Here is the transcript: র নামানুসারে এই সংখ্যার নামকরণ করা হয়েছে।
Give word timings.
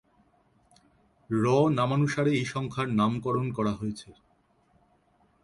র 1.29 1.45
নামানুসারে 1.77 2.31
এই 2.31 2.45
সংখ্যার 2.45 2.87
নামকরণ 2.99 3.47
করা 3.57 3.73
হয়েছে। 3.73 4.09